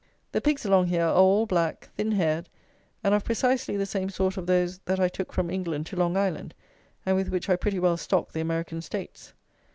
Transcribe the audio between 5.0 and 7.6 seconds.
took from England to Long Island, and with which I